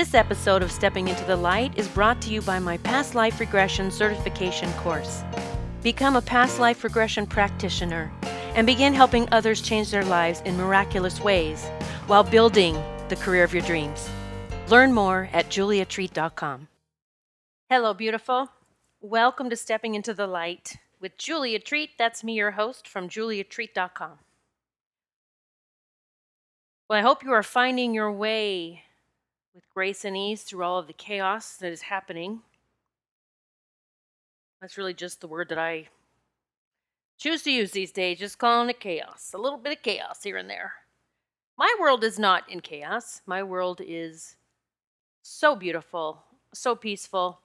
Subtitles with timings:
[0.00, 3.38] This episode of Stepping into the Light is brought to you by my Past Life
[3.38, 5.22] Regression Certification course.
[5.82, 8.10] Become a past life regression practitioner
[8.54, 11.68] and begin helping others change their lives in miraculous ways
[12.06, 14.08] while building the career of your dreams.
[14.70, 16.68] Learn more at juliatreat.com.
[17.68, 18.48] Hello, beautiful.
[19.02, 21.90] Welcome to Stepping into the Light with Julia Treat.
[21.98, 24.18] That's me, your host from juliatreat.com.
[26.88, 28.84] Well, I hope you are finding your way
[29.60, 32.40] with grace and ease through all of the chaos that is happening.
[34.58, 35.88] That's really just the word that I
[37.18, 39.32] choose to use these days, just calling it chaos.
[39.34, 40.72] A little bit of chaos here and there.
[41.58, 43.20] My world is not in chaos.
[43.26, 44.36] My world is
[45.20, 46.22] so beautiful,
[46.54, 47.40] so peaceful.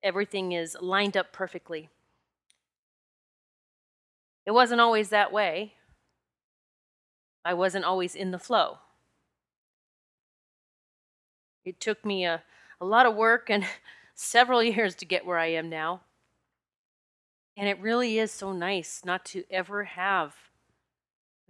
[0.00, 1.88] Everything is lined up perfectly.
[4.46, 5.72] It wasn't always that way.
[7.44, 8.78] I wasn't always in the flow.
[11.64, 12.42] It took me a,
[12.80, 13.64] a lot of work and
[14.14, 16.02] several years to get where I am now.
[17.56, 20.34] And it really is so nice not to ever have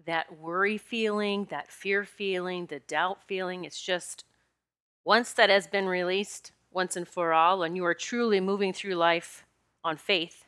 [0.05, 3.65] that worry feeling, that fear feeling, the doubt feeling.
[3.65, 4.25] It's just
[5.05, 8.95] once that has been released once and for all, and you are truly moving through
[8.95, 9.45] life
[9.85, 10.45] on faith,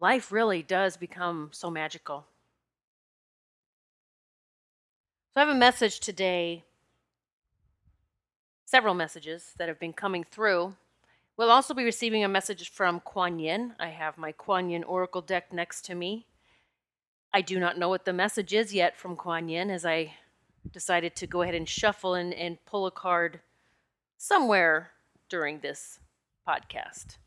[0.00, 2.26] life really does become so magical.
[5.32, 6.64] So, I have a message today
[8.74, 10.74] several messages that have been coming through.
[11.36, 13.72] We'll also be receiving a message from Kuan Yin.
[13.78, 16.26] I have my Kuan Yin Oracle deck next to me.
[17.32, 20.14] I do not know what the message is yet from Kuan Yin as I
[20.72, 23.38] decided to go ahead and shuffle and, and pull a card
[24.18, 24.90] somewhere
[25.28, 26.00] during this
[26.44, 27.18] podcast.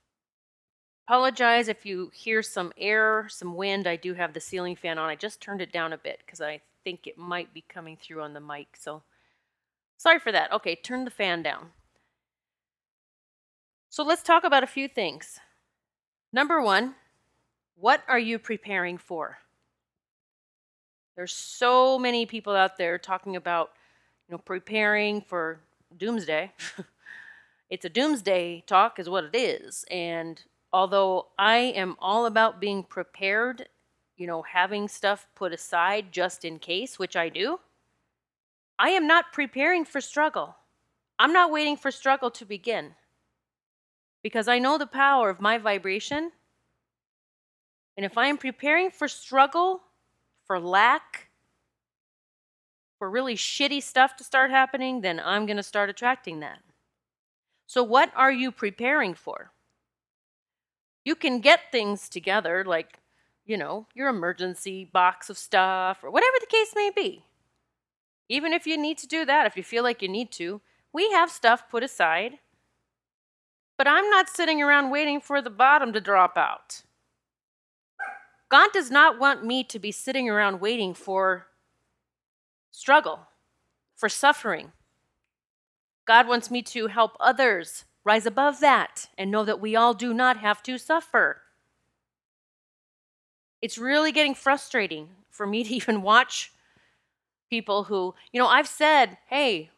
[1.07, 3.87] Apologize if you hear some air, some wind.
[3.87, 5.09] I do have the ceiling fan on.
[5.09, 8.21] I just turned it down a bit because I think it might be coming through
[8.21, 8.75] on the mic.
[8.77, 9.01] So
[9.97, 10.51] Sorry for that.
[10.53, 11.71] Okay, turn the fan down.
[13.89, 15.39] So let's talk about a few things.
[16.31, 16.95] Number one,
[17.75, 19.39] what are you preparing for?
[21.15, 23.71] There's so many people out there talking about,
[24.27, 25.61] you know, preparing for
[25.97, 26.51] doomsday.
[27.71, 29.83] it's a doomsday talk, is what it is.
[29.89, 30.39] And
[30.71, 33.67] although I am all about being prepared,
[34.15, 37.59] you know, having stuff put aside just in case, which I do,
[38.79, 40.55] I am not preparing for struggle.
[41.19, 42.93] I'm not waiting for struggle to begin
[44.21, 46.31] because I know the power of my vibration.
[47.95, 49.81] And if I am preparing for struggle,
[50.45, 51.29] for lack,
[52.99, 56.59] for really shitty stuff to start happening, then I'm going to start attracting that.
[57.65, 59.51] So, what are you preparing for?
[61.03, 62.99] You can get things together, like,
[63.45, 67.23] you know, your emergency box of stuff or whatever the case may be.
[68.29, 70.61] Even if you need to do that, if you feel like you need to,
[70.93, 72.39] we have stuff put aside.
[73.77, 76.81] But I'm not sitting around waiting for the bottom to drop out.
[78.49, 81.47] God does not want me to be sitting around waiting for
[82.71, 83.27] struggle,
[83.95, 84.71] for suffering.
[86.05, 90.13] God wants me to help others rise above that and know that we all do
[90.13, 91.41] not have to suffer.
[93.61, 96.53] It's really getting frustrating for me to even watch
[97.49, 99.71] people who, you know, I've said, "Hey,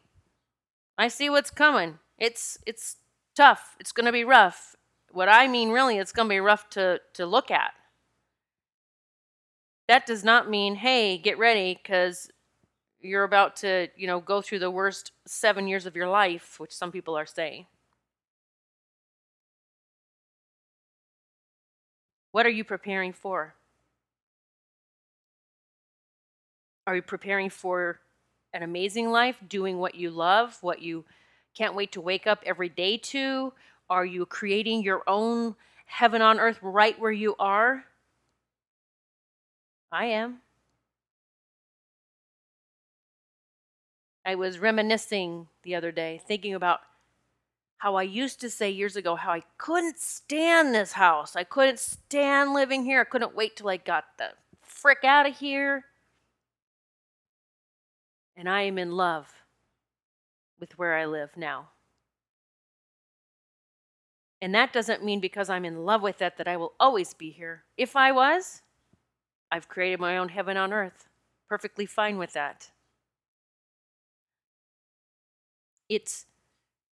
[0.98, 1.98] I see what's coming.
[2.18, 2.96] It's it's
[3.34, 3.76] tough.
[3.80, 4.76] It's going to be rough."
[5.12, 7.72] What I mean really, it's going to be rough to to look at.
[9.88, 12.30] That does not mean, "Hey, get ready cuz
[13.00, 16.72] you're about to, you know, go through the worst 7 years of your life," which
[16.74, 17.66] some people are saying.
[22.34, 23.54] What are you preparing for?
[26.90, 28.00] Are you preparing for
[28.52, 31.04] an amazing life, doing what you love, what you
[31.56, 33.52] can't wait to wake up every day to?
[33.88, 35.54] Are you creating your own
[35.86, 37.84] heaven on earth right where you are?
[39.92, 40.38] I am.
[44.26, 46.80] I was reminiscing the other day, thinking about
[47.78, 51.36] how I used to say years ago how I couldn't stand this house.
[51.36, 53.00] I couldn't stand living here.
[53.00, 55.84] I couldn't wait till I got the frick out of here
[58.40, 59.26] and I am in love
[60.58, 61.68] with where I live now.
[64.40, 67.32] And that doesn't mean because I'm in love with it that I will always be
[67.32, 67.64] here.
[67.76, 68.62] If I was,
[69.52, 71.06] I've created my own heaven on earth.
[71.50, 72.70] Perfectly fine with that.
[75.90, 76.24] It's,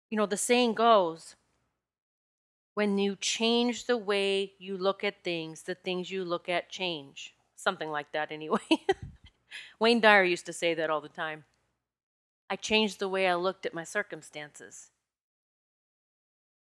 [0.10, 1.36] you know, the saying goes
[2.74, 7.36] when you change the way you look at things, the things you look at change.
[7.56, 8.58] Something like that, anyway.
[9.80, 11.46] Wayne Dyer used to say that all the time.
[12.50, 14.92] I changed the way I looked at my circumstances.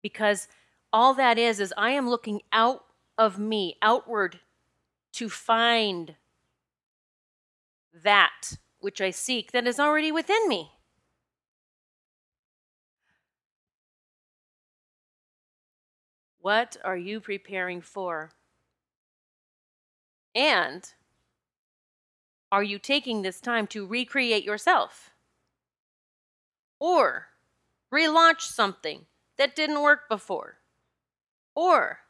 [0.01, 0.47] Because
[0.91, 2.85] all that is, is I am looking out
[3.18, 4.39] of me, outward,
[5.13, 6.15] to find
[8.03, 10.71] that which I seek that is already within me.
[16.39, 18.33] What are you preparing for?
[20.36, 20.91] And
[22.53, 25.09] are you taking this time to recreate yourself?
[26.79, 27.29] Or
[27.91, 29.07] relaunch something
[29.38, 30.59] that didn't work before?
[31.55, 32.01] Or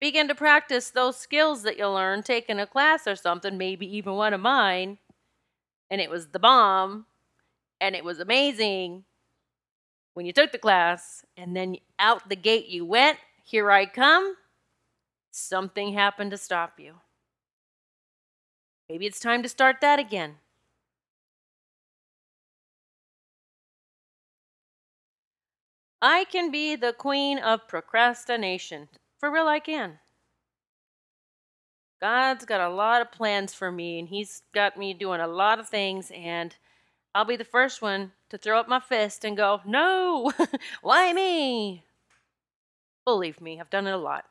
[0.00, 4.14] begin to practice those skills that you learned taking a class or something, maybe even
[4.14, 4.96] one of mine,
[5.90, 7.04] and it was the bomb
[7.82, 9.04] and it was amazing
[10.14, 14.36] when you took the class and then out the gate you went, here I come,
[15.30, 17.01] something happened to stop you.
[18.92, 20.34] Maybe it's time to start that again.
[26.02, 28.90] I can be the queen of procrastination.
[29.18, 29.98] For real, I can.
[32.02, 35.58] God's got a lot of plans for me, and He's got me doing a lot
[35.58, 36.54] of things, and
[37.14, 40.30] I'll be the first one to throw up my fist and go, No,
[40.82, 41.82] why me?
[43.06, 44.26] Believe me, I've done it a lot.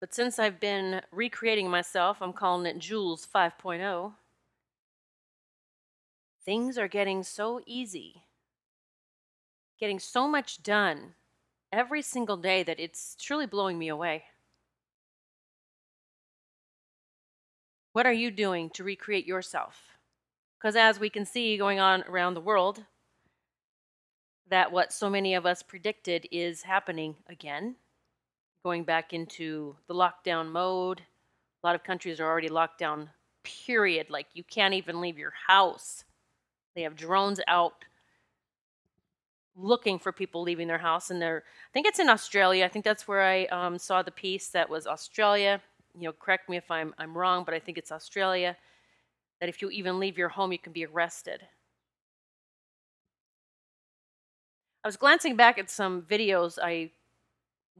[0.00, 4.12] But since I've been recreating myself, I'm calling it Jules 5.0,
[6.44, 8.22] things are getting so easy,
[9.80, 11.14] getting so much done
[11.72, 14.24] every single day that it's truly blowing me away.
[17.92, 19.96] What are you doing to recreate yourself?
[20.58, 22.84] Because as we can see going on around the world,
[24.48, 27.76] that what so many of us predicted is happening again,
[28.66, 31.00] going back into the lockdown mode.
[31.62, 33.08] A lot of countries are already locked down,
[33.44, 34.10] period.
[34.10, 36.02] Like you can't even leave your house.
[36.74, 37.84] They have drones out
[39.54, 42.84] looking for people leaving their house and they're i think it's in australia i think
[42.84, 45.62] that's where i um, saw the piece that was australia
[45.94, 48.54] you know correct me if i'm i'm wrong but i think it's australia
[49.40, 51.40] that if you even leave your home you can be arrested
[54.84, 56.90] i was glancing back at some videos i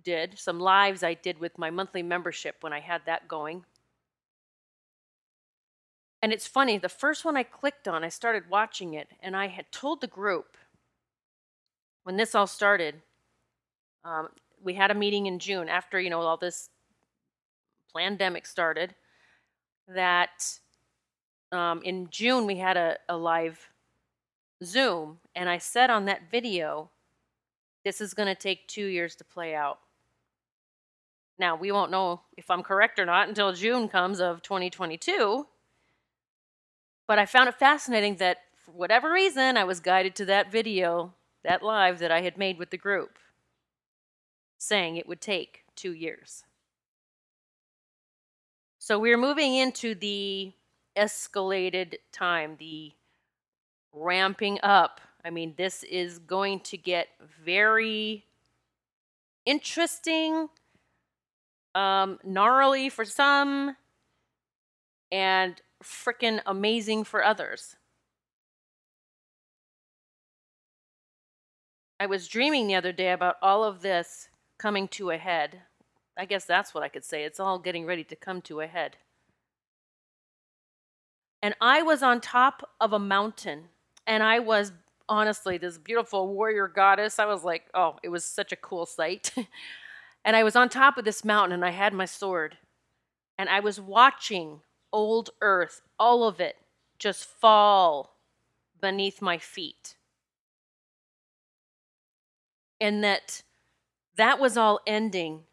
[0.02, 3.64] did some lives i did with my monthly membership when i had that going
[6.22, 9.46] and it's funny the first one i clicked on i started watching it and i
[9.46, 10.56] had told the group
[12.06, 13.02] when this all started,
[14.04, 14.28] um,
[14.62, 16.70] we had a meeting in June after you know all this
[17.96, 18.94] pandemic started.
[19.88, 20.60] That
[21.50, 23.72] um, in June we had a, a live
[24.62, 26.90] Zoom, and I said on that video,
[27.84, 29.80] this is going to take two years to play out.
[31.38, 35.46] Now, we won't know if I'm correct or not until June comes of 2022.
[37.06, 41.12] But I found it fascinating that for whatever reason, I was guided to that video
[41.44, 43.18] that live that I had made with the group,
[44.58, 46.42] saying it would take two years.
[48.78, 50.52] So we're moving into the
[50.96, 52.92] escalated time, the
[53.92, 55.00] ramping up.
[55.24, 57.08] I mean, this is going to get
[57.44, 58.24] very
[59.44, 60.48] interesting,
[61.76, 63.76] um, gnarly for some,
[65.12, 67.76] and freaking amazing for others.
[72.00, 74.28] I was dreaming the other day about all of this
[74.58, 75.62] coming to a head.
[76.18, 77.24] I guess that's what I could say.
[77.24, 78.96] It's all getting ready to come to a head.
[81.42, 83.64] And I was on top of a mountain,
[84.06, 84.72] and I was
[85.08, 87.18] honestly this beautiful warrior goddess.
[87.18, 89.32] I was like, oh, it was such a cool sight.
[90.26, 92.58] and I was on top of this mountain, and I had my sword,
[93.38, 94.60] and I was watching
[94.92, 96.56] old earth, all of it,
[96.98, 98.16] just fall
[98.78, 99.96] beneath my feet.
[102.78, 103.42] And that
[104.16, 105.44] that was all ending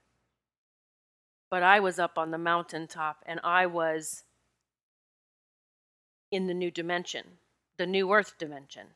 [1.49, 4.23] but i was up on the mountaintop and i was
[6.31, 7.23] in the new dimension
[7.77, 8.87] the new earth dimension.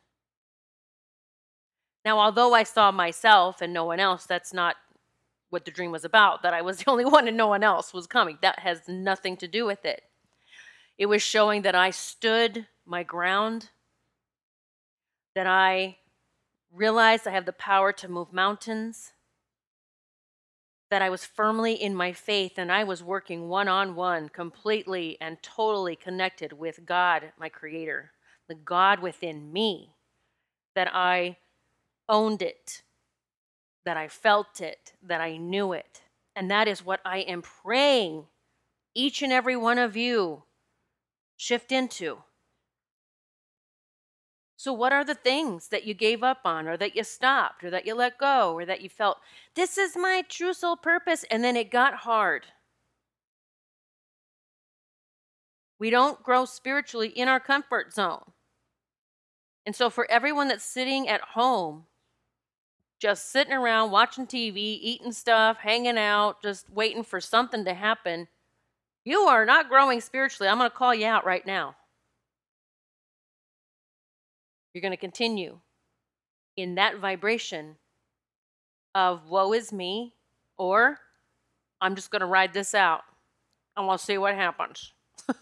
[2.06, 4.76] Now although i saw myself and no one else that's not
[5.50, 7.94] what the dream was about that i was the only one and no one else
[7.94, 8.38] was coming.
[8.42, 10.04] That has nothing to do with it.
[10.98, 13.70] It was showing that i stood my ground
[15.36, 15.98] that i
[16.72, 19.14] realized I have the power to move mountains,
[20.90, 25.18] that I was firmly in my faith and I was working one on one, completely
[25.20, 28.12] and totally connected with God, my Creator,
[28.48, 29.92] the God within me,
[30.76, 31.38] that I
[32.08, 32.84] owned it,
[33.88, 36.02] that I felt it, that I knew it.
[36.36, 38.26] And that is what I am praying
[38.94, 40.44] each and every one of you
[41.38, 42.20] shift into
[44.60, 47.70] So, what are the things that you gave up on, or that you stopped, or
[47.70, 49.20] that you let go, or that you felt,
[49.54, 52.48] this is my true soul purpose, and then it got hard?
[55.80, 58.32] We don't grow spiritually in our comfort zone.
[59.64, 61.86] And so, for everyone that's sitting at home,
[63.00, 68.28] just sitting around watching TV, eating stuff, hanging out, just waiting for something to happen,
[69.06, 70.50] you are not growing spiritually.
[70.50, 71.76] I'm going to call you out right now.
[74.74, 75.60] You're going to continue
[76.56, 77.76] in that vibration
[78.96, 80.14] of woe is me,
[80.58, 81.00] or
[81.80, 83.02] I'm just going to ride this out.
[83.76, 84.92] and we'll see what happens.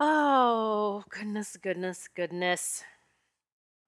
[0.00, 2.82] oh, goodness, goodness, goodness.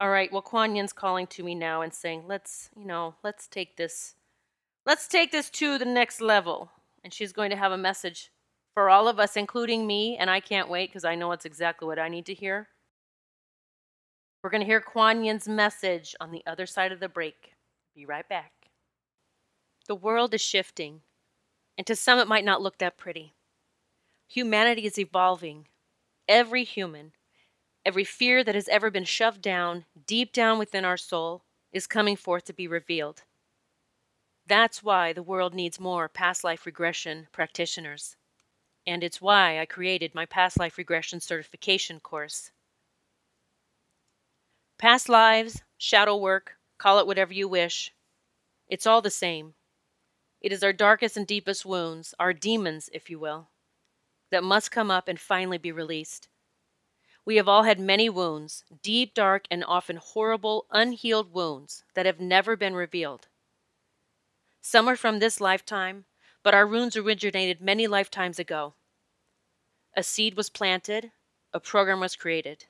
[0.00, 3.48] All right, well, Kuan Yin's calling to me now and saying, let's, you know, let's
[3.48, 4.14] take this,
[4.86, 6.70] let's take this to the next level.
[7.02, 8.30] And she's going to have a message
[8.74, 11.88] for all of us, including me, and I can't wait because I know it's exactly
[11.88, 12.68] what I need to hear.
[14.42, 17.54] We're going to hear Kuan Yin's message on the other side of the break.
[17.96, 18.52] Be right back.
[19.88, 21.00] The world is shifting,
[21.76, 23.34] and to some it might not look that pretty.
[24.28, 25.66] Humanity is evolving.
[26.28, 27.12] Every human,
[27.88, 31.42] Every fear that has ever been shoved down, deep down within our soul,
[31.72, 33.22] is coming forth to be revealed.
[34.46, 38.14] That's why the world needs more past life regression practitioners.
[38.86, 42.50] And it's why I created my past life regression certification course.
[44.76, 47.94] Past lives, shadow work, call it whatever you wish.
[48.68, 49.54] It's all the same.
[50.42, 53.48] It is our darkest and deepest wounds, our demons, if you will,
[54.30, 56.28] that must come up and finally be released.
[57.28, 62.18] We have all had many wounds, deep, dark, and often horrible, unhealed wounds that have
[62.18, 63.28] never been revealed.
[64.62, 66.06] Some are from this lifetime,
[66.42, 68.72] but our wounds originated many lifetimes ago.
[69.94, 71.12] A seed was planted,
[71.52, 72.64] a program was created,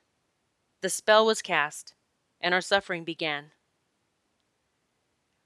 [0.80, 1.94] the spell was cast,
[2.40, 3.52] and our suffering began.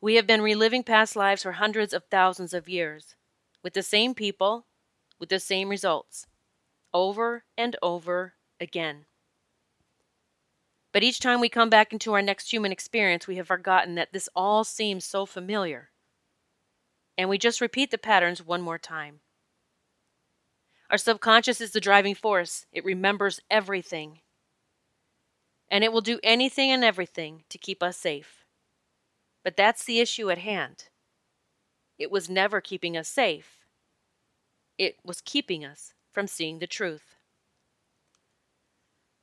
[0.00, 3.14] We have been reliving past lives for hundreds of thousands of years,
[3.62, 4.64] with the same people,
[5.18, 6.26] with the same results,
[6.94, 9.04] over and over again.
[10.92, 14.12] But each time we come back into our next human experience, we have forgotten that
[14.12, 15.90] this all seems so familiar.
[17.16, 19.20] And we just repeat the patterns one more time.
[20.90, 24.20] Our subconscious is the driving force, it remembers everything.
[25.70, 28.44] And it will do anything and everything to keep us safe.
[29.42, 30.88] But that's the issue at hand.
[31.98, 33.64] It was never keeping us safe,
[34.76, 37.16] it was keeping us from seeing the truth.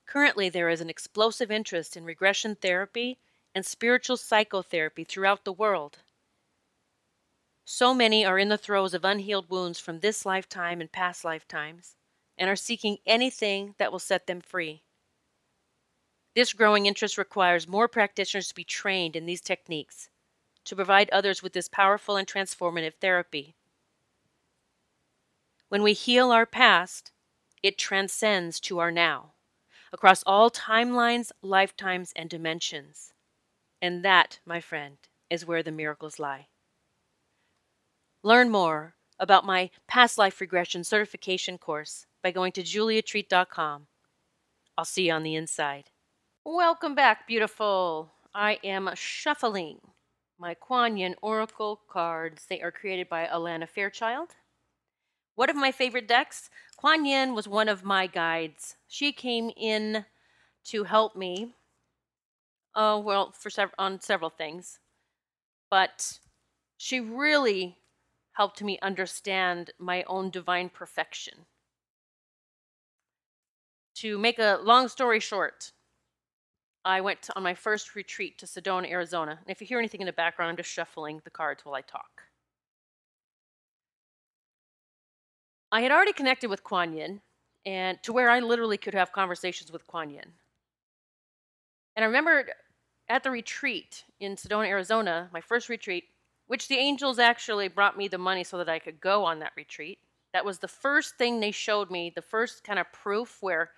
[0.09, 3.19] Currently, there is an explosive interest in regression therapy
[3.53, 5.99] and spiritual psychotherapy throughout the world.
[7.63, 11.95] So many are in the throes of unhealed wounds from this lifetime and past lifetimes
[12.39, 14.81] and are seeking anything that will set them free.
[16.33, 20.09] This growing interest requires more practitioners to be trained in these techniques
[20.65, 23.53] to provide others with this powerful and transformative therapy.
[25.67, 27.11] When we heal our past,
[27.61, 29.33] it transcends to our now
[29.91, 33.13] across all timelines, lifetimes, and dimensions.
[33.81, 34.98] And that, my friend,
[35.29, 36.48] is where the miracles lie.
[38.24, 43.88] Learn more about my past life regression certification course by going to juliatreat.com.
[44.77, 45.91] I'll see you on the inside.
[46.46, 48.12] Welcome back, beautiful.
[48.34, 49.79] I am shuffling
[50.39, 52.46] my Kuan Yin Oracle cards.
[52.50, 54.36] They are created by Alana Fairchild.
[55.39, 58.75] One of my favorite decks, Kuan Yin was one of my guides.
[58.89, 60.03] She came in
[60.65, 61.53] to help me.
[62.75, 64.79] Oh, well, for sev- on several things.
[65.69, 66.19] But
[66.75, 67.77] she really
[68.34, 71.46] helped me understand my own divine perfection.
[73.96, 75.72] To make a long story short,
[76.84, 79.39] I went on my first retreat to Sedona, Arizona.
[79.39, 81.81] And if you hear anything in the background, I'm just shuffling the cards while I
[81.81, 82.28] talk.
[85.71, 87.21] I had already connected with Kuan Yin,
[87.65, 90.33] and to where I literally could have conversations with Kuan Yin.
[91.95, 92.47] And I remember
[93.07, 96.05] at the retreat in Sedona, Arizona, my first retreat,
[96.47, 99.53] which the angels actually brought me the money so that I could go on that
[99.55, 99.99] retreat.
[100.33, 103.71] That was the first thing they showed me, the first kind of proof where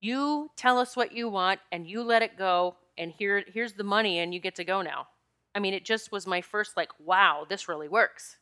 [0.00, 3.84] you tell us what you want and you let it go and here here's the
[3.84, 5.08] money and you get to go now.
[5.54, 8.36] I mean, it just was my first like, wow, this really works.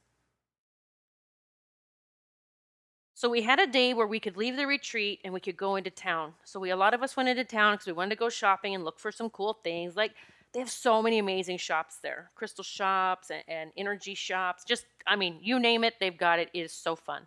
[3.17, 5.77] So we had a day where we could leave the retreat and we could go
[5.77, 6.35] into town.
[6.45, 8.75] So we a lot of us went into town because we wanted to go shopping
[8.75, 9.97] and look for some cool things.
[9.97, 10.13] Like
[10.53, 14.65] they have so many amazing shops there, crystal shops and, and energy shops.
[14.65, 16.51] Just I mean, you name it, they've got it.
[16.53, 17.27] It is so fun.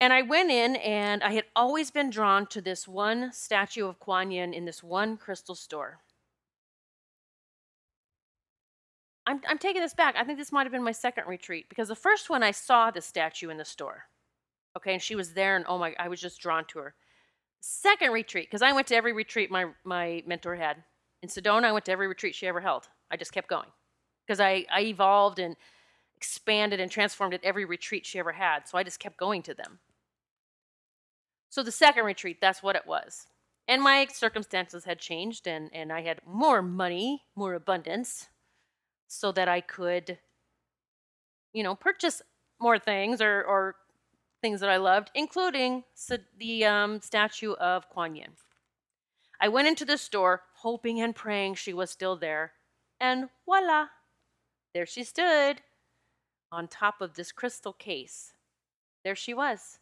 [0.00, 4.00] And I went in and I had always been drawn to this one statue of
[4.00, 5.98] Kuan Yin in this one crystal store.
[9.26, 10.16] I'm, I'm taking this back.
[10.16, 12.90] I think this might have been my second retreat because the first one I saw
[12.90, 14.04] the statue in the store.
[14.76, 16.94] Okay, and she was there, and oh my, I was just drawn to her.
[17.60, 20.82] Second retreat, because I went to every retreat my, my mentor had.
[21.22, 22.88] In Sedona, I went to every retreat she ever held.
[23.10, 23.68] I just kept going
[24.26, 25.56] because I, I evolved and
[26.16, 28.68] expanded and transformed at every retreat she ever had.
[28.68, 29.78] So I just kept going to them.
[31.48, 33.26] So the second retreat, that's what it was.
[33.68, 38.28] And my circumstances had changed, and, and I had more money, more abundance,
[39.14, 40.18] so that I could,
[41.52, 42.22] you know, purchase
[42.60, 43.76] more things or, or
[44.40, 45.84] things that I loved, including
[46.38, 48.32] the um, statue of Kuan Yin.
[49.40, 52.52] I went into the store hoping and praying she was still there,
[53.00, 53.86] and voila,
[54.72, 55.62] there she stood
[56.50, 58.32] on top of this crystal case.
[59.04, 59.78] There she was.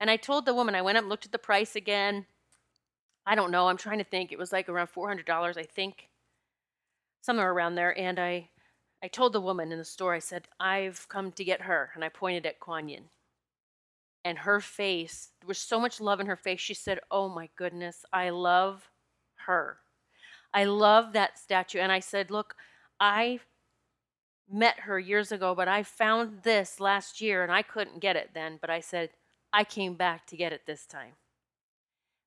[0.00, 2.26] And I told the woman, I went up and looked at the price again.
[3.26, 4.30] I don't know, I'm trying to think.
[4.30, 6.08] It was like around $400, I think,
[7.22, 7.98] somewhere around there.
[7.98, 8.50] And I,
[9.02, 11.90] I told the woman in the store, I said, I've come to get her.
[11.94, 13.04] And I pointed at Kuan Yin.
[14.24, 16.60] And her face, there was so much love in her face.
[16.60, 18.90] She said, Oh my goodness, I love
[19.46, 19.78] her.
[20.52, 21.78] I love that statue.
[21.78, 22.56] And I said, Look,
[22.98, 23.40] I
[24.50, 28.30] met her years ago, but I found this last year and I couldn't get it
[28.34, 28.58] then.
[28.60, 29.10] But I said,
[29.52, 31.12] I came back to get it this time.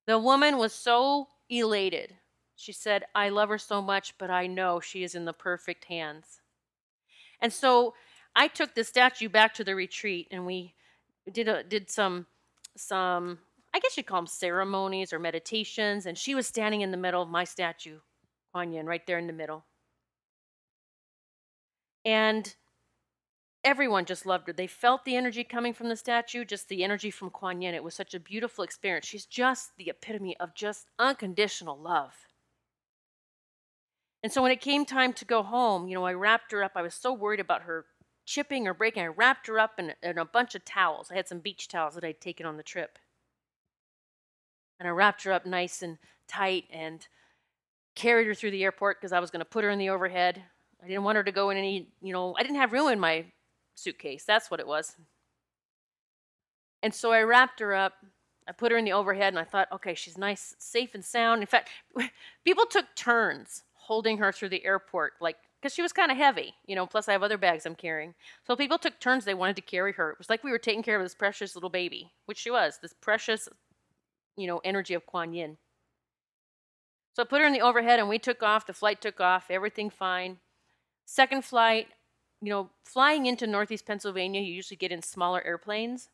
[0.06, 2.16] The woman was so elated.
[2.56, 5.86] She said, I love her so much, but I know she is in the perfect
[5.86, 6.42] hands.
[7.42, 7.94] And so
[8.36, 10.74] I took the statue back to the retreat and we
[11.32, 12.26] did a, did some
[12.76, 13.40] some
[13.74, 17.22] I guess you'd call them ceremonies or meditations, and she was standing in the middle
[17.22, 18.00] of my statue,
[18.52, 19.66] Kuan Yin, right there in the middle.
[22.04, 22.56] And
[23.64, 24.54] everyone just loved her.
[24.54, 27.76] They felt the energy coming from the statue, just the energy from Kuan Yin.
[27.76, 29.06] It was such a beautiful experience.
[29.06, 32.29] She's just the epitome of just unconditional love.
[34.22, 36.74] And so when it came time to go home, you know, I wrapped her up.
[36.76, 37.86] I was so worried about her
[38.26, 39.04] chipping or breaking.
[39.04, 41.10] I wrapped her up in, in a bunch of towels.
[41.10, 43.00] I had some beach towels that I'd taken on the trip.
[44.80, 47.08] And I wrapped her up nice and tight and
[47.96, 50.44] carried her through the airport because I was going to put her in the overhead.
[50.84, 53.00] I didn't want her to go in any, you know, I didn't have room in
[53.00, 53.26] my
[53.76, 54.26] suitcase.
[54.26, 54.96] That's what it was.
[56.84, 57.94] And so I wrapped her up.
[58.48, 61.42] I put her in the overhead and I thought, okay, she's nice, safe and sound.
[61.42, 61.70] In fact,
[62.46, 66.54] people took turns holding her through the airport, like, because she was kind of heavy,
[66.68, 68.14] you know, plus I have other bags I'm carrying.
[68.46, 70.12] So people took turns, they wanted to carry her.
[70.12, 72.78] It was like we were taking care of this precious little baby, which she was,
[72.84, 73.50] this precious,
[74.38, 75.58] you know, energy of Kuan Yin.
[77.16, 78.68] So I put her in the overhead and we took off.
[78.68, 80.38] The flight took off, everything fine.
[81.06, 81.88] Second flight,
[82.44, 86.10] you know, flying into Northeast Pennsylvania, you usually get in smaller airplanes,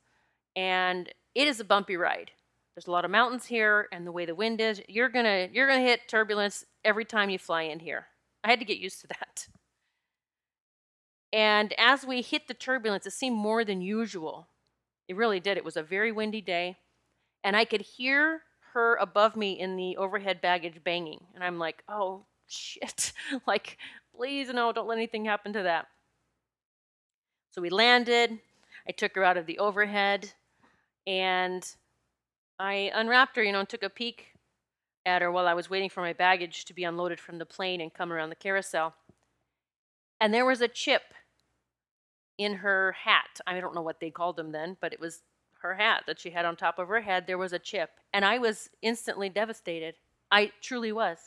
[0.55, 2.31] and it is a bumpy ride.
[2.75, 5.67] There's a lot of mountains here, and the way the wind is, you're gonna you're
[5.67, 8.07] gonna hit turbulence every time you fly in here.
[8.43, 9.47] I had to get used to that.
[11.31, 14.47] And as we hit the turbulence, it seemed more than usual.
[15.07, 15.57] It really did.
[15.57, 16.77] It was a very windy day,
[17.43, 18.41] and I could hear
[18.73, 23.13] her above me in the overhead baggage banging, and I'm like, oh shit!
[23.47, 23.77] like
[24.15, 25.87] Please, no, don't let anything happen to that.
[27.51, 28.39] So we landed.
[28.87, 30.31] I took her out of the overhead
[31.05, 31.67] and
[32.59, 34.33] I unwrapped her, you know, and took a peek
[35.05, 37.81] at her while I was waiting for my baggage to be unloaded from the plane
[37.81, 38.95] and come around the carousel.
[40.19, 41.13] And there was a chip
[42.37, 43.39] in her hat.
[43.45, 45.21] I don't know what they called them then, but it was
[45.59, 47.27] her hat that she had on top of her head.
[47.27, 47.91] There was a chip.
[48.13, 49.95] And I was instantly devastated.
[50.31, 51.17] I truly was.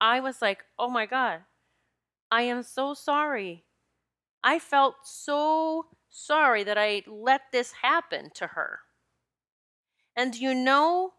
[0.00, 1.40] I was like, oh my God,
[2.30, 3.64] I am so sorry.
[4.42, 8.80] I felt so sorry that I let this happen to her.
[10.16, 11.12] And you know,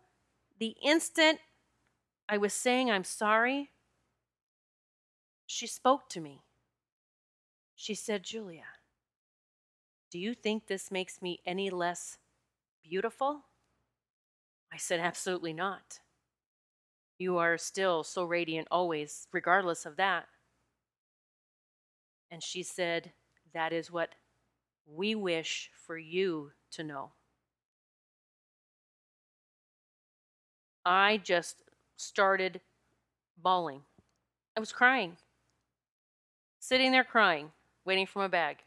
[0.59, 1.39] the instant
[2.27, 3.71] I was saying I'm sorry,
[5.45, 6.41] she spoke to me.
[7.75, 8.65] She said, Julia,
[10.09, 12.17] do you think this makes me any less
[12.83, 13.43] beautiful?
[14.71, 15.99] I said, absolutely not.
[17.17, 20.25] You are still so radiant always, regardless of that.
[22.29, 23.13] And she said,
[23.53, 24.15] That is what
[24.85, 27.11] we wish for you to know.
[30.85, 31.63] I just
[31.97, 32.61] started
[33.41, 33.81] bawling.
[34.55, 35.17] I was crying,
[36.59, 37.51] sitting there crying,
[37.85, 38.57] waiting for my bag.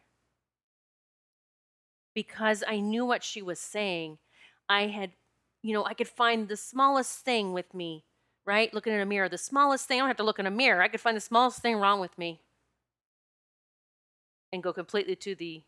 [2.15, 4.19] Because I knew what she was saying.
[4.69, 5.13] I had,
[5.63, 8.05] you know, I could find the smallest thing with me,
[8.45, 8.75] right?
[8.75, 9.99] Looking in a mirror, the smallest thing.
[9.99, 10.83] I don't have to look in a mirror.
[10.83, 12.41] I could find the smallest thing wrong with me
[14.53, 15.63] and go completely to the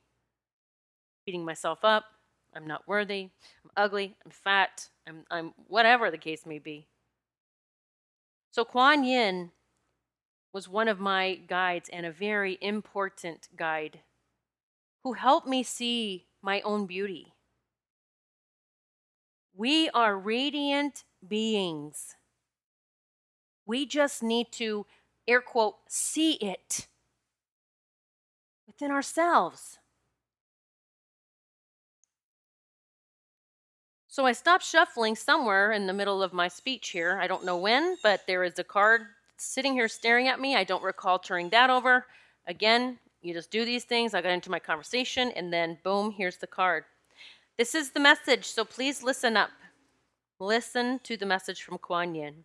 [1.25, 2.05] beating myself up,
[2.55, 3.31] I'm not worthy,
[3.65, 6.87] I'm ugly, I'm fat, I'm, I'm whatever the case may be.
[8.53, 9.51] So Kuan Yin
[10.53, 14.01] was one of my guides and a very important guide
[15.03, 17.35] who helped me see my own beauty.
[19.57, 22.15] We are radiant beings.
[23.67, 24.87] We just need to,
[25.27, 26.87] air quote, see it
[28.67, 29.80] within ourselves.
[34.21, 37.19] So I stopped shuffling somewhere in the middle of my speech here.
[37.19, 39.07] I don't know when, but there is a card
[39.39, 40.55] sitting here staring at me.
[40.55, 42.05] I don't recall turning that over.
[42.47, 44.13] Again, you just do these things.
[44.13, 46.85] I got into my conversation, and then boom, here's the card.
[47.57, 49.53] This is the message, so please listen up.
[50.39, 52.45] Listen to the message from Kuan Yin.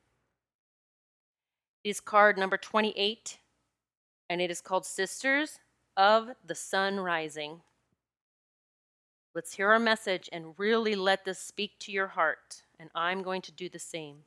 [1.84, 3.38] It is card number 28,
[4.30, 5.60] and it is called Sisters
[5.98, 7.60] of the Sun Rising.
[9.36, 13.42] Let's hear our message and really let this speak to your heart, and I'm going
[13.42, 14.20] to do the same.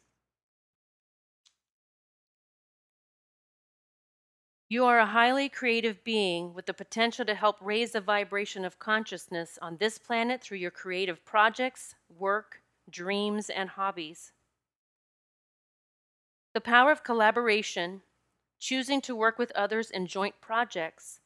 [4.68, 8.78] You are a highly creative being with the potential to help raise the vibration of
[8.78, 14.32] consciousness on this planet through your creative projects, work, dreams, and hobbies.
[16.52, 18.02] The power of collaboration,
[18.60, 21.20] choosing to work with others in joint projects,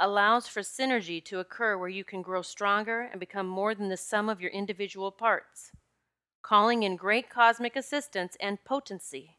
[0.00, 3.96] allows for synergy to occur where you can grow stronger and become more than the
[3.96, 5.70] sum of your individual parts,
[6.42, 9.36] calling in great cosmic assistance and potency.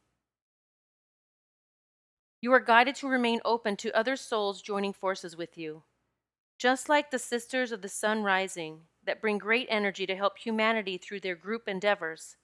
[2.41, 5.83] You are guided to remain open to other souls joining forces with you,
[6.57, 10.97] just like the Sisters of the Sun Rising that bring great energy to help humanity
[10.97, 12.37] through their group endeavors.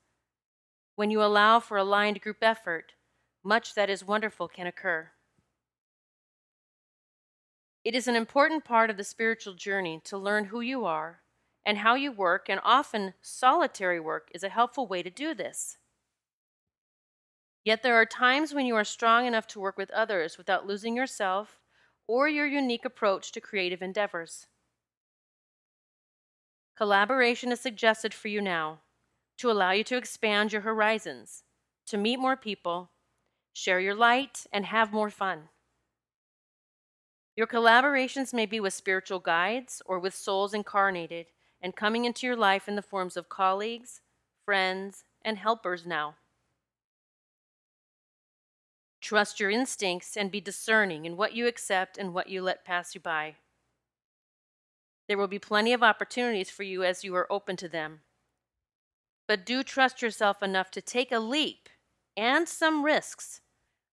[0.96, 2.94] When you allow for aligned group effort,
[3.44, 5.12] much that is wonderful can occur.
[7.88, 11.21] It is an important part of the spiritual journey to learn who you are
[11.65, 15.78] and how you work, and often solitary work is a helpful way to do this.
[17.63, 20.97] Yet there are times when you are strong enough to work with others without losing
[20.97, 21.62] yourself
[22.10, 24.47] or your unique approach to creative endeavors.
[26.76, 28.80] Collaboration is suggested for you now
[29.38, 31.45] to allow you to expand your horizons,
[31.86, 32.91] to meet more people,
[33.54, 35.47] share your light, and have more fun.
[37.38, 41.28] Your collaborations may be with spiritual guides or with souls incarnated
[41.62, 44.02] and coming into your life in the forms of colleagues,
[44.43, 46.15] friends, and helpers now.
[49.02, 52.95] Trust your instincts and be discerning in what you accept and what you let pass
[52.95, 53.36] you by.
[55.08, 58.02] There will be plenty of opportunities for you as you are open to them.
[59.28, 61.69] But do trust yourself enough to take a leap
[62.17, 63.41] and some risks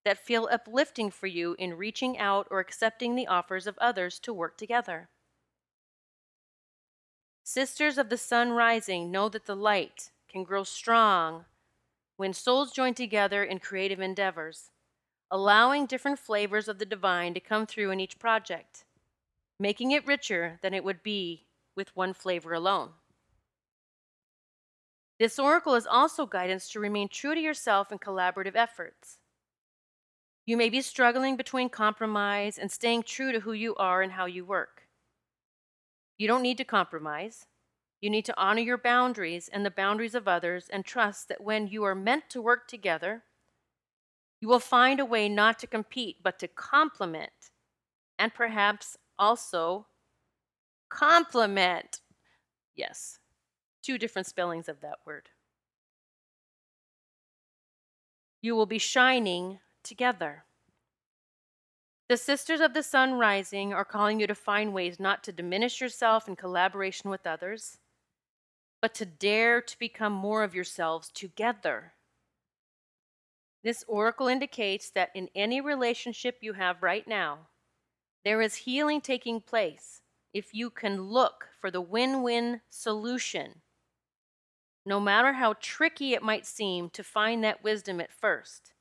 [0.05, 4.33] that feel uplifting for you in reaching out or accepting the offers of others to
[4.33, 5.09] work together.
[7.43, 11.45] Sisters of the Sun Rising know that the light can grow strong
[12.17, 14.71] when souls join together in creative endeavors
[15.35, 18.85] allowing different flavors of the divine to come through in each project,
[19.59, 22.90] making it richer than it would be with one flavor alone.
[25.19, 29.19] This oracle is also guidance to remain true to yourself in collaborative efforts.
[30.46, 34.26] You may be struggling between compromise and staying true to who you are and how
[34.26, 34.88] you work.
[36.18, 37.46] You don't need to compromise.
[38.00, 41.68] You need to honor your boundaries and the boundaries of others and trust that when
[41.68, 43.24] you are meant to work together,
[44.40, 47.33] you will find a way not to compete, but to complement
[48.18, 49.87] and perhaps also
[50.90, 52.02] complement.
[52.76, 53.18] Yes,
[53.83, 55.30] two different spellings of that word.
[58.42, 60.44] You will be shining together.
[62.09, 65.81] The Sisters of the Sun Rising are calling you to find ways not to diminish
[65.81, 67.79] yourself in collaboration with others,
[68.83, 71.94] but to dare to become more of yourselves together
[73.64, 77.49] this oracle indicates that in any relationship you have right now,
[78.23, 80.03] there is healing taking place
[80.35, 83.62] if you can look for the win win solution.
[84.85, 88.74] No matter how tricky it might seem to find that wisdom at first,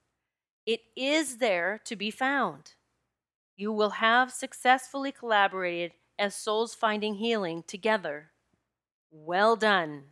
[0.65, 2.73] it is there to be found.
[3.55, 8.31] You will have successfully collaborated as souls finding healing together.
[9.11, 10.03] Well done.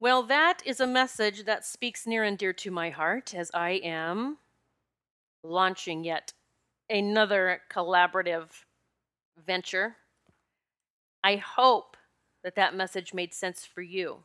[0.00, 3.80] Well, that is a message that speaks near and dear to my heart as I
[3.82, 4.38] am
[5.42, 6.32] launching yet
[6.90, 8.64] another collaborative
[9.36, 9.96] venture.
[11.22, 11.96] I hope
[12.42, 14.24] that that message made sense for you.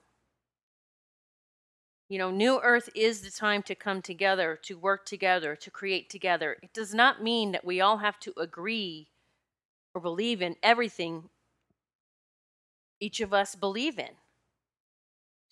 [2.10, 6.10] You know, New Earth is the time to come together, to work together, to create
[6.10, 6.58] together.
[6.64, 9.10] It does not mean that we all have to agree
[9.94, 11.30] or believe in everything
[13.00, 14.10] each of us believe in.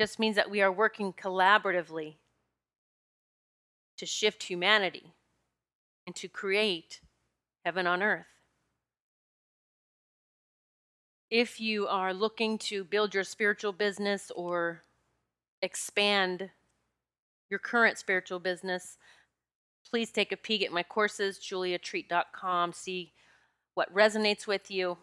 [0.02, 2.16] Just means that we are working collaboratively
[3.98, 5.14] to shift humanity
[6.08, 7.02] and to create
[7.66, 8.26] heaven on earth.
[11.30, 14.82] If you are looking to build your spiritual business or
[15.62, 16.50] expand
[17.50, 18.98] your current spiritual business,
[19.90, 23.14] please take a peek at my courses, juliatreat.com, see
[23.74, 24.98] what resonates with you.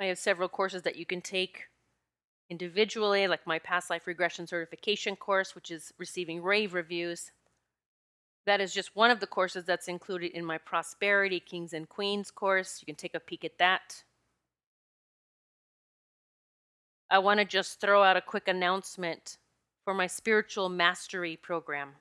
[0.00, 1.64] I have several courses that you can take
[2.50, 7.30] individually, like my past life regression certification course, which is receiving rave reviews.
[8.44, 12.30] That is just one of the courses that's included in my Prosperity Kings and Queens
[12.30, 12.78] course.
[12.80, 14.02] You can take a peek at that.
[17.08, 19.38] I want to just throw out a quick announcement
[19.84, 21.96] for my spiritual mastery program.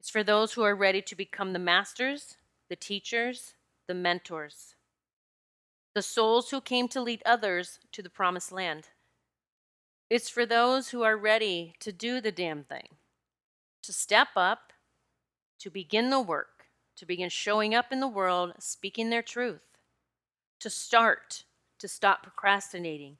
[0.00, 2.36] It's for those who are ready to become the masters,
[2.68, 3.54] the teachers,
[3.86, 4.74] the mentors,
[5.94, 8.88] the souls who came to lead others to the promised land.
[10.10, 12.88] It's for those who are ready to do the damn thing,
[13.82, 14.72] to step up,
[15.60, 19.78] to begin the work, to begin showing up in the world, speaking their truth,
[20.60, 21.44] to start
[21.78, 23.16] to stop procrastinating,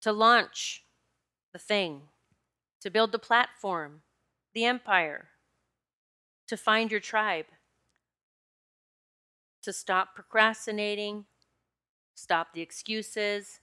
[0.00, 0.81] to launch
[1.52, 2.02] the thing,
[2.80, 4.02] to build the platform,
[4.54, 5.28] the empire,
[6.48, 7.46] to find your tribe,
[9.62, 11.26] to stop procrastinating,
[12.14, 13.60] stop the excuses,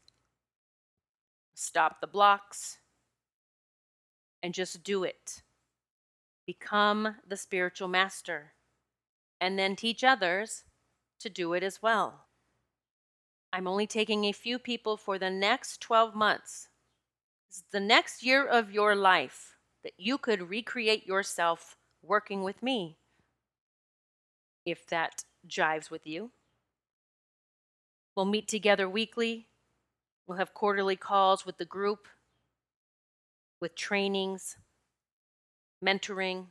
[1.53, 2.77] stop the blocks,
[4.41, 5.41] and just do it.
[6.45, 8.53] Become the spiritual master,
[9.39, 10.63] and then teach others
[11.19, 12.25] to do it as well.
[13.51, 16.68] I'm only taking a few people for the next 12 months.
[17.49, 22.97] It's the next year of your life that you could recreate yourself working with me.
[24.67, 26.29] If that jives with you,
[28.15, 29.47] we'll meet together weekly.
[30.27, 32.07] We'll have quarterly calls with the group,
[33.59, 34.57] with trainings,
[35.83, 36.45] mentoring.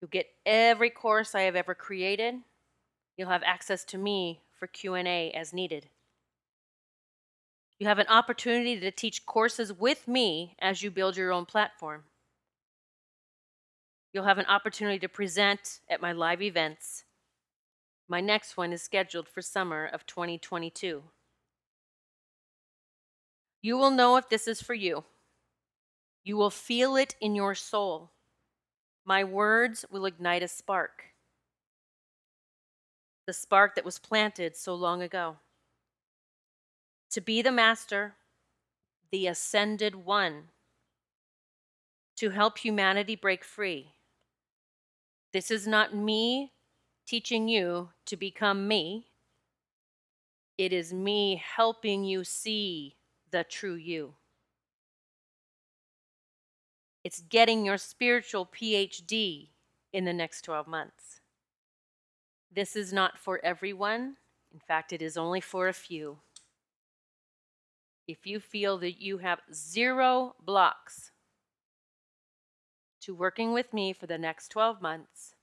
[0.00, 2.34] You'll get every course I have ever created.
[3.16, 5.88] You'll have access to me for Q&A as needed.
[7.78, 12.04] You have an opportunity to teach courses with me as you build your own platform.
[14.12, 17.04] You'll have an opportunity to present at my live events.
[18.08, 21.02] My next one is scheduled for summer of 2022.
[23.62, 25.04] You will know if this is for you.
[26.22, 28.12] You will feel it in your soul.
[29.04, 31.14] My words will ignite a spark
[33.26, 35.36] the spark that was planted so long ago.
[37.14, 38.14] To be the master,
[39.12, 40.48] the ascended one,
[42.16, 43.92] to help humanity break free.
[45.32, 46.50] This is not me
[47.06, 49.06] teaching you to become me.
[50.58, 52.96] It is me helping you see
[53.30, 54.14] the true you.
[57.04, 59.50] It's getting your spiritual PhD
[59.92, 61.20] in the next 12 months.
[62.52, 64.16] This is not for everyone.
[64.52, 66.18] In fact, it is only for a few.
[68.06, 71.10] If you feel that you have zero blocks
[73.00, 75.34] to working with me for the next 12 months,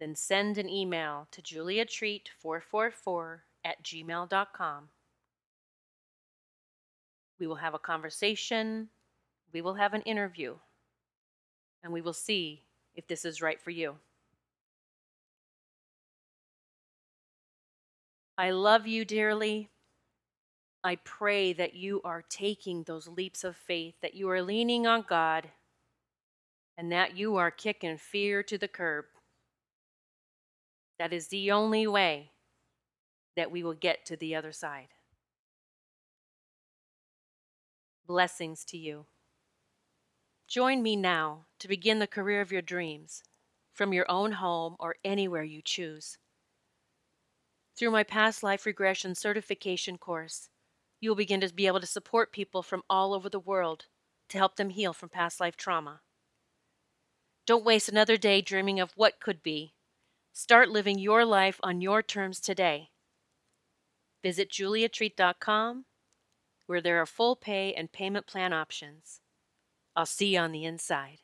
[0.00, 4.88] then send an email to juliatreat444 at gmail.com.
[7.38, 8.88] We will have a conversation,
[9.52, 10.56] we will have an interview,
[11.82, 12.62] and we will see
[12.94, 13.96] if this is right for you.
[18.36, 19.68] I love you dearly.
[20.84, 25.04] I pray that you are taking those leaps of faith, that you are leaning on
[25.08, 25.50] God,
[26.76, 29.06] and that you are kicking fear to the curb.
[30.98, 32.30] That is the only way
[33.36, 34.88] that we will get to the other side.
[38.06, 39.06] Blessings to you.
[40.48, 43.22] Join me now to begin the career of your dreams
[43.74, 46.18] from your own home or anywhere you choose.
[47.76, 50.48] Through my past life regression certification course,
[51.00, 53.86] you will begin to be able to support people from all over the world
[54.28, 56.00] to help them heal from past life trauma.
[57.46, 59.74] Don't waste another day dreaming of what could be.
[60.32, 62.90] Start living your life on your terms today.
[64.22, 65.84] Visit juliatreat.com,
[66.66, 69.20] where there are full pay and payment plan options.
[69.96, 71.18] I'll see you on the inside.